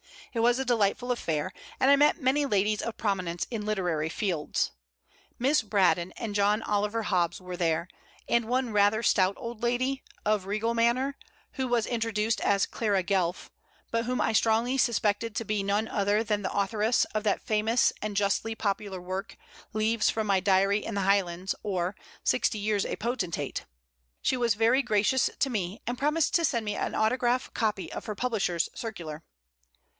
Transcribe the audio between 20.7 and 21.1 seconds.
in the